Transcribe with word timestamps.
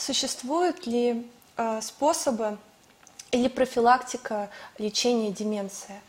Существуют 0.00 0.86
ли 0.86 1.26
э, 1.58 1.80
способы 1.82 2.56
или 3.32 3.48
профилактика 3.48 4.48
лечения 4.78 5.30
деменции? 5.30 6.00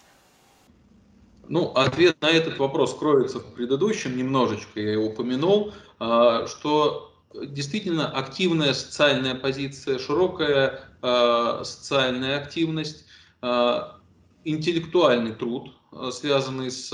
Ну, 1.49 1.73
ответ 1.73 2.15
на 2.21 2.29
этот 2.29 2.57
вопрос 2.57 2.97
кроется 2.97 3.39
в 3.39 3.53
предыдущем, 3.53 4.15
немножечко 4.15 4.79
я 4.79 4.93
его 4.93 5.07
упомянул, 5.07 5.73
а, 5.99 6.47
что 6.47 7.13
действительно 7.33 8.09
активная 8.09 8.73
социальная 8.73 9.35
позиция, 9.35 9.99
широкая 9.99 10.85
а, 11.01 11.65
социальная 11.65 12.37
активность, 12.37 13.05
интеллектуальный 14.45 15.33
труд, 15.33 15.73
связанный 16.11 16.71
с 16.71 16.91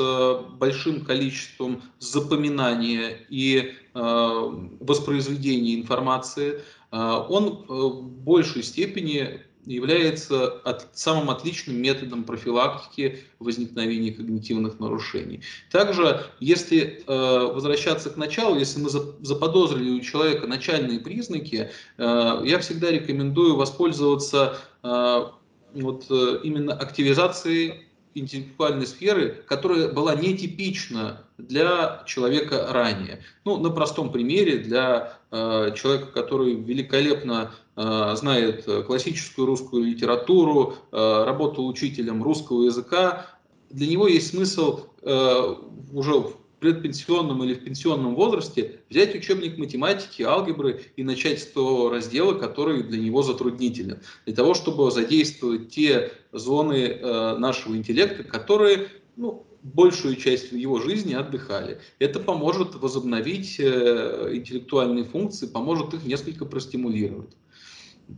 большим 0.58 1.06
количеством 1.06 1.84
запоминания 2.00 3.18
и 3.30 3.74
воспроизведения 3.94 5.76
информации, 5.76 6.62
он 6.92 7.66
в 7.68 8.02
большей 8.02 8.64
степени 8.64 9.42
является 9.68 10.62
самым 10.94 11.30
отличным 11.30 11.76
методом 11.76 12.24
профилактики 12.24 13.24
возникновения 13.40 14.12
когнитивных 14.14 14.80
нарушений. 14.80 15.42
Также, 15.72 16.26
если 16.40 17.04
э, 17.06 17.54
возвращаться 17.54 18.10
к 18.10 18.16
началу, 18.16 18.58
если 18.58 18.80
мы 18.80 18.90
заподозрили 18.90 19.92
у 19.92 20.00
человека 20.00 20.48
начальные 20.48 21.02
признаки, 21.02 21.70
э, 21.98 22.42
я 22.46 22.60
всегда 22.60 22.92
рекомендую 22.92 23.58
воспользоваться 23.58 24.58
э, 24.84 25.26
вот, 25.74 26.06
э, 26.10 26.40
именно 26.44 26.74
активизацией 26.74 27.87
интеллектуальной 28.20 28.88
сферы, 28.88 29.44
которая 29.48 29.90
была 29.90 30.16
нетипична 30.16 31.24
для 31.38 32.04
человека 32.06 32.68
ранее. 32.72 33.24
Ну, 33.46 33.58
на 33.58 33.70
простом 33.70 34.12
примере, 34.12 34.58
для 34.58 35.20
э, 35.32 35.72
человека, 35.76 36.08
который 36.08 36.56
великолепно 36.56 37.52
э, 37.76 38.16
знает 38.16 38.66
классическую 38.86 39.46
русскую 39.46 39.84
литературу, 39.84 40.76
э, 40.92 41.24
работал 41.26 41.68
учителем 41.68 42.24
русского 42.24 42.64
языка, 42.64 43.28
для 43.70 43.88
него 43.88 44.08
есть 44.08 44.30
смысл 44.30 44.86
э, 45.02 45.56
уже 45.92 46.24
предпенсионном 46.60 47.44
или 47.44 47.54
в 47.54 47.64
пенсионном 47.64 48.16
возрасте 48.16 48.80
взять 48.90 49.16
учебник 49.16 49.58
математики, 49.58 50.24
алгебры 50.24 50.82
и 50.96 51.04
начать 51.04 51.40
с 51.42 51.46
того 51.46 51.90
раздела, 51.90 52.34
который 52.34 52.84
для 52.84 53.00
него 53.00 53.22
затруднителен, 53.22 54.00
для 54.26 54.36
того, 54.36 54.54
чтобы 54.54 54.90
задействовать 54.92 55.70
те 55.70 56.12
зоны 56.32 56.76
э, 56.76 57.38
нашего 57.38 57.76
интеллекта, 57.76 58.24
которые 58.24 58.88
ну, 59.16 59.46
большую 59.62 60.16
часть 60.16 60.52
его 60.52 60.80
жизни 60.80 61.14
отдыхали. 61.14 61.80
Это 62.00 62.20
поможет 62.20 62.76
возобновить 62.76 63.60
э, 63.60 64.30
интеллектуальные 64.34 65.04
функции, 65.04 65.48
поможет 65.48 65.94
их 65.94 66.06
несколько 66.06 66.46
простимулировать. 66.46 67.36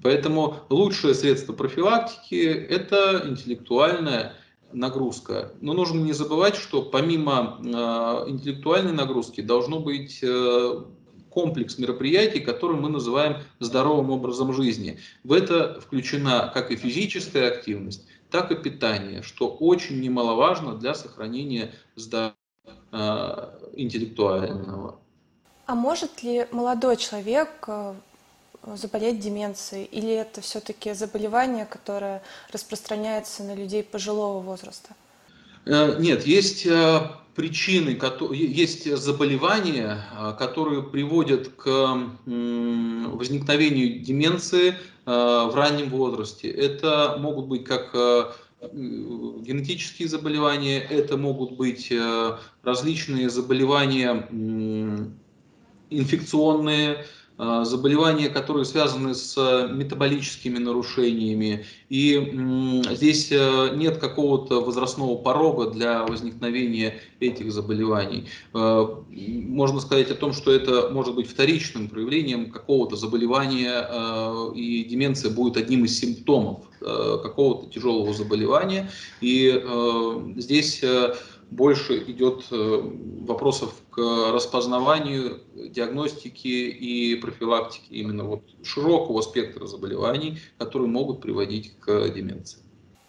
Поэтому 0.03 0.57
лучшее 0.69 1.15
средство 1.15 1.53
профилактики– 1.53 2.35
это 2.69 3.23
интеллектуальная 3.27 4.35
нагрузка. 4.71 5.51
Но 5.61 5.73
нужно 5.73 5.99
не 5.99 6.13
забывать, 6.13 6.55
что 6.55 6.81
помимо 6.81 7.59
э, 7.59 8.29
интеллектуальной 8.29 8.91
нагрузки 8.91 9.41
должно 9.41 9.79
быть 9.79 10.19
э, 10.21 10.83
комплекс 11.29 11.77
мероприятий, 11.77 12.39
которые 12.39 12.79
мы 12.79 12.89
называем 12.89 13.37
здоровым 13.59 14.09
образом 14.11 14.53
жизни. 14.53 14.99
В 15.23 15.33
это 15.33 15.79
включена 15.81 16.51
как 16.53 16.71
и 16.71 16.75
физическая 16.75 17.51
активность, 17.51 18.07
так 18.31 18.51
и 18.51 18.55
питание, 18.55 19.21
что 19.21 19.47
очень 19.47 19.99
немаловажно 20.01 20.75
для 20.75 20.93
сохранения 20.93 21.73
здоровья 21.95 22.35
э, 22.91 23.59
интеллектуального. 23.73 24.99
А 25.65 25.75
может 25.75 26.23
ли 26.23 26.47
молодой 26.51 26.97
человек 26.97 27.69
заболеть 28.75 29.19
деменцией? 29.19 29.85
Или 29.85 30.13
это 30.13 30.41
все-таки 30.41 30.93
заболевание, 30.93 31.65
которое 31.65 32.21
распространяется 32.51 33.43
на 33.43 33.55
людей 33.55 33.83
пожилого 33.83 34.41
возраста? 34.41 34.95
Э, 35.65 35.97
нет, 35.99 36.25
есть 36.25 36.65
э, 36.65 37.01
причины, 37.35 37.99
есть 38.31 38.97
заболевания, 38.97 40.03
э, 40.17 40.33
которые 40.37 40.83
приводят 40.83 41.49
к 41.49 41.65
возникновению 42.25 43.99
деменции 43.99 44.75
в 45.05 45.51
раннем 45.55 45.89
возрасте. 45.89 46.49
Это 46.49 47.17
могут 47.19 47.47
быть 47.47 47.63
как 47.65 47.93
генетические 48.61 50.07
заболевания, 50.07 50.79
это 50.79 51.17
могут 51.17 51.53
быть 51.53 51.91
различные 52.61 53.29
заболевания 53.31 54.27
инфекционные, 55.89 57.05
заболевания, 57.39 58.27
которые 58.27 58.65
связаны 58.65 59.15
с 59.15 59.37
э, 59.37 59.69
метаболическими 59.73 60.57
нарушениями. 60.57 61.65
И 61.87 62.33
здесь 62.91 63.31
э, 63.31 63.75
нет 63.75 63.97
какого-то 63.97 64.61
возрастного 64.61 65.15
порога 65.15 65.71
для 65.71 66.03
возникновения 66.03 66.95
этих 67.21 67.53
заболеваний. 67.53 68.25
Э, 68.53 68.87
можно 69.09 69.79
сказать 69.79 70.11
о 70.11 70.15
том, 70.15 70.33
что 70.33 70.51
это 70.51 70.89
может 70.89 71.15
быть 71.15 71.29
вторичным 71.29 71.87
проявлением 71.87 72.51
какого-то 72.51 72.97
заболевания, 72.97 73.87
и 74.53 74.83
деменция 74.83 75.31
будет 75.31 75.55
одним 75.55 75.85
из 75.85 75.97
симптомов 75.97 76.65
какого-то 76.79 77.69
тяжелого 77.69 78.13
заболевания. 78.13 78.89
И 79.21 79.63
здесь 80.37 80.83
больше 81.51 81.97
идет 82.03 82.45
э, 82.51 82.81
вопросов 83.21 83.73
к 83.89 83.97
распознаванию, 84.31 85.41
диагностике 85.55 86.69
и 86.69 87.15
профилактике 87.15 87.87
именно 87.89 88.23
вот 88.23 88.43
широкого 88.63 89.21
спектра 89.21 89.65
заболеваний, 89.65 90.39
которые 90.57 90.87
могут 90.87 91.21
приводить 91.21 91.77
к 91.79 92.09
деменции. 92.09 92.59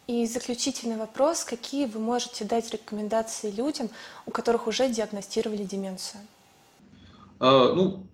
И 0.06 0.26
заключительный 0.26 0.96
вопрос. 0.96 1.44
Какие 1.44 1.86
вы 1.86 2.00
можете 2.00 2.44
дать 2.44 2.72
рекомендации 2.72 3.50
людям, 3.50 3.90
у 4.26 4.30
которых 4.30 4.66
уже 4.66 4.88
диагностировали 4.88 5.62
деменцию? 5.62 6.22
А, 7.38 7.72
ну, 7.72 8.06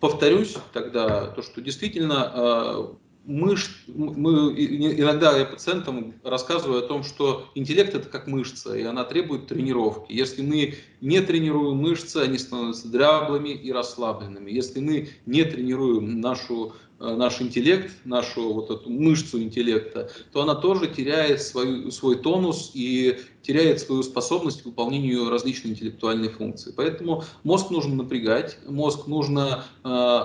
повторюсь 0.00 0.56
тогда, 0.72 1.26
то, 1.28 1.42
что 1.42 1.60
действительно 1.60 2.24
а, 2.24 2.96
мышц, 3.26 3.70
мы, 3.86 4.52
иногда 4.52 5.36
я 5.36 5.44
пациентам 5.44 6.14
рассказываю 6.22 6.84
о 6.84 6.86
том, 6.86 7.02
что 7.02 7.48
интеллект 7.54 7.94
это 7.94 8.08
как 8.08 8.26
мышца, 8.26 8.76
и 8.76 8.82
она 8.82 9.04
требует 9.04 9.46
тренировки. 9.46 10.12
Если 10.12 10.42
мы 10.42 10.74
не 11.00 11.20
тренируем 11.20 11.78
мышцы, 11.78 12.18
они 12.18 12.38
становятся 12.38 12.88
дряблыми 12.88 13.50
и 13.50 13.72
расслабленными. 13.72 14.50
Если 14.50 14.80
мы 14.80 15.08
не 15.26 15.44
тренируем 15.44 16.20
нашу, 16.20 16.74
э, 17.00 17.14
наш 17.14 17.40
интеллект, 17.40 17.90
нашу 18.04 18.52
вот 18.52 18.70
эту 18.70 18.90
мышцу 18.90 19.42
интеллекта, 19.42 20.10
то 20.32 20.42
она 20.42 20.54
тоже 20.54 20.88
теряет 20.88 21.40
свою, 21.40 21.90
свой 21.90 22.16
тонус 22.16 22.72
и 22.74 23.18
теряет 23.42 23.80
свою 23.80 24.02
способность 24.02 24.62
к 24.62 24.66
выполнению 24.66 25.30
различных 25.30 25.72
интеллектуальных 25.72 26.36
функций. 26.36 26.74
Поэтому 26.76 27.24
мозг 27.42 27.70
нужно 27.70 27.94
напрягать, 27.94 28.58
мозг 28.66 29.06
нужно 29.06 29.64
э, 29.82 30.20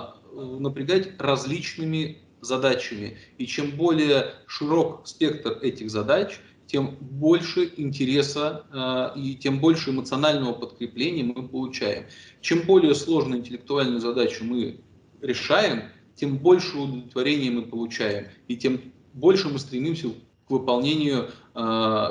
напрягать 0.58 1.18
различными 1.18 2.18
задачами. 2.40 3.18
И 3.38 3.46
чем 3.46 3.72
более 3.72 4.34
широк 4.46 5.06
спектр 5.06 5.58
этих 5.62 5.90
задач, 5.90 6.40
тем 6.66 6.96
больше 7.00 7.72
интереса 7.76 8.64
э, 8.72 9.18
и 9.18 9.34
тем 9.34 9.58
больше 9.58 9.90
эмоционального 9.90 10.52
подкрепления 10.52 11.24
мы 11.24 11.48
получаем. 11.48 12.04
Чем 12.40 12.62
более 12.62 12.94
сложную 12.94 13.40
интеллектуальную 13.40 14.00
задачу 14.00 14.44
мы 14.44 14.80
решаем, 15.20 15.84
тем 16.14 16.38
больше 16.38 16.76
удовлетворения 16.78 17.50
мы 17.50 17.62
получаем, 17.62 18.28
и 18.46 18.56
тем 18.56 18.80
больше 19.14 19.48
мы 19.48 19.58
стремимся 19.58 20.10
выполнению 20.50 21.30
э, 21.54 22.06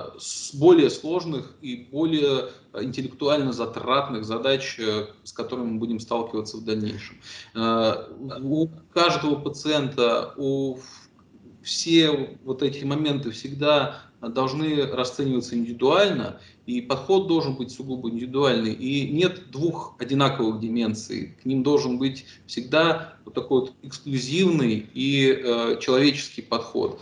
более 0.53 0.89
сложных 0.89 1.55
и 1.61 1.88
более 1.91 2.50
интеллектуально 2.73 3.53
затратных 3.53 4.25
задач, 4.25 4.77
э, 4.79 5.07
с 5.23 5.31
которыми 5.33 5.72
мы 5.72 5.79
будем 5.79 6.00
сталкиваться 6.00 6.57
в 6.57 6.66
дальнейшем. 6.66 7.17
Э, 7.55 8.07
у 8.41 8.69
каждого 8.94 9.36
пациента, 9.36 10.33
у 10.38 10.80
все 11.62 12.38
вот 12.44 12.63
эти 12.63 12.83
моменты 12.83 13.31
всегда 13.31 14.01
должны 14.21 14.86
расцениваться 14.86 15.56
индивидуально, 15.56 16.39
и 16.65 16.81
подход 16.81 17.27
должен 17.27 17.56
быть 17.56 17.71
сугубо 17.71 18.09
индивидуальный. 18.09 18.74
И 18.74 19.09
нет 19.09 19.50
двух 19.51 19.95
одинаковых 20.00 20.59
деменций. 20.59 21.38
К 21.41 21.45
ним 21.45 21.63
должен 21.63 21.97
быть 21.97 22.25
всегда 22.45 23.15
вот 23.25 23.33
такой 23.33 23.62
вот 23.62 23.74
эксклюзивный 23.81 24.89
и 24.94 25.31
э, 25.31 25.80
человеческий 25.80 26.41
подход. 26.41 27.01